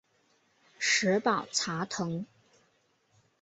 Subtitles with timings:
[0.79, 2.25] 石宝茶藤